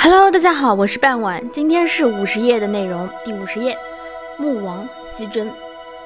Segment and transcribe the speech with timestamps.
[0.00, 3.76] Hello，大家好，我是半晚，今天是五十页的内容，第五十页，
[4.36, 5.50] 穆王西征。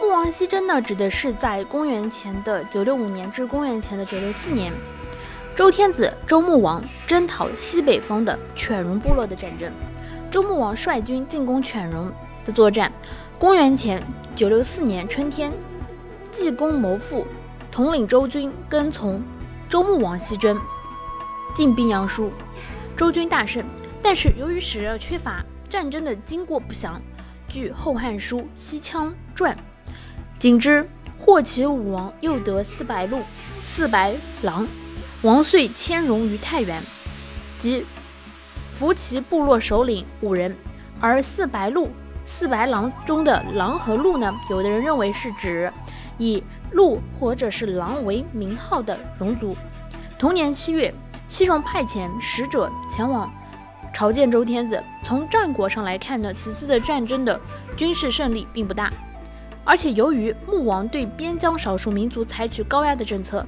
[0.00, 4.72] 穆王西征呢，指的是在公元前的九六五年至公元前的九六四年，
[5.54, 9.70] 周天子周穆王征讨西北方的犬戎部落的战争。
[10.32, 12.12] 周穆王率军进攻犬戎
[12.44, 12.90] 的作战。
[13.38, 14.02] 公元前
[14.34, 15.52] 九六四年春天，
[16.32, 17.24] 济公谋父
[17.70, 19.22] 统领周军跟从
[19.68, 20.60] 周穆王西征，
[21.54, 22.32] 进兵阳舒。
[22.96, 23.62] 周军大胜，
[24.02, 26.98] 但是由于史料缺乏，战争的经过不详。
[27.46, 29.54] 据《后汉书·西羌传》，
[30.38, 30.88] 仅知
[31.18, 33.20] 霍启武王又得四百鹿、
[33.62, 34.66] 四百狼，
[35.20, 36.82] 王遂迁戎于太原，
[37.58, 37.84] 即
[38.66, 40.56] 伏其部落首领五人。
[40.98, 41.90] 而四百鹿、
[42.24, 44.34] 四百狼中的狼和鹿呢？
[44.48, 45.70] 有的人认为是指
[46.16, 49.54] 以鹿或者是狼为名号的戎族。
[50.18, 50.94] 同年七月。
[51.28, 53.32] 西戎派遣使者前往
[53.92, 54.82] 朝见周天子。
[55.02, 57.40] 从战果上来看呢，此次的战争的
[57.76, 58.92] 军事胜利并不大，
[59.64, 63.46] 而且由于穆王对边疆少数民族采取高压的政策，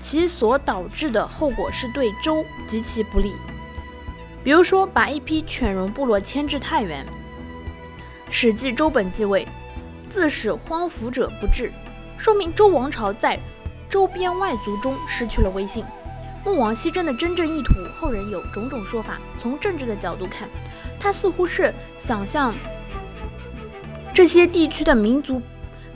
[0.00, 3.34] 其所导致的后果是对周极其不利。
[4.42, 7.04] 比如说，把一批犬戎部落迁至太原，
[8.28, 9.48] 《史记·周本纪》位，
[10.10, 11.72] 自使荒服者不至，
[12.18, 13.38] 说明周王朝在
[13.88, 15.82] 周边外族中失去了威信。
[16.44, 19.18] 穆王西征的真正意图，后人有种种说法。
[19.38, 20.48] 从政治的角度看，
[21.00, 22.54] 他似乎是想向
[24.12, 25.40] 这些地区的民族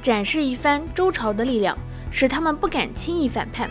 [0.00, 1.76] 展示一番周朝的力量，
[2.10, 3.68] 使他们不敢轻易反叛；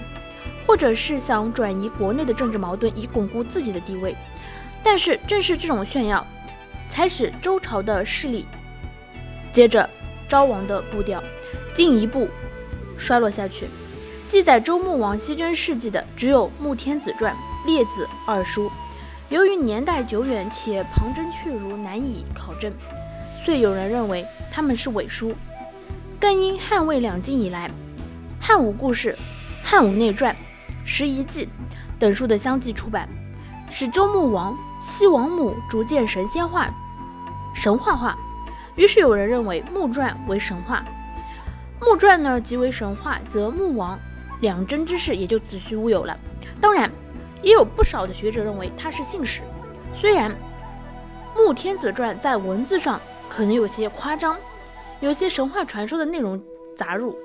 [0.67, 4.15] 或者是想转移国内的政治矛盾，以巩固自己的地位。
[4.83, 6.25] 但是，正是这种炫耀，
[6.87, 8.45] 才使周朝的势力
[9.51, 9.89] 接着
[10.29, 11.21] 昭王的步调
[11.73, 12.29] 进一步
[12.97, 13.67] 衰落下去。
[14.29, 17.33] 记载周穆王西征事迹的只有《穆天子传》
[17.65, 18.69] 《列子》二书，
[19.29, 22.69] 由于年代久远且旁征确如，难以考证，
[23.45, 25.33] 遂有人认为他们是伪书。
[26.19, 27.69] 更因汉魏两晋以来，
[28.41, 29.13] 《汉武故事》
[29.63, 30.33] 《汉武内传》
[30.83, 31.45] 《拾遗记》
[31.97, 33.07] 等书的相继出版，
[33.69, 36.69] 使周穆王西王母逐渐神仙化、
[37.55, 38.17] 神话化，
[38.75, 40.83] 于是有人认为《穆传》为神话，
[41.85, 43.97] 《穆传》呢即为神话，则穆王。
[44.41, 46.17] 两真之事也就子虚乌有了。
[46.59, 46.91] 当然，
[47.41, 49.41] 也有不少的学者认为它是信史。
[49.93, 50.31] 虽然
[51.35, 52.99] 《穆天子传》在文字上
[53.29, 54.37] 可能有些夸张，
[54.99, 56.41] 有些神话传说的内容
[56.75, 57.17] 杂入，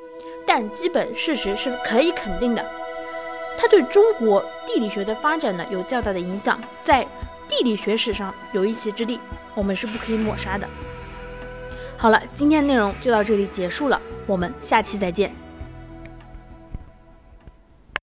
[0.47, 2.65] 但基本事实是可以肯定的。
[3.57, 7.07] 它对中国地理学的发展呢有较大的影响，在
[7.49, 9.21] 地理学史上有一席之地，
[9.55, 10.69] 我们是不可以抹杀的。
[11.97, 15.33] 好了，今天的内容就到这里结束了，我们下期再见。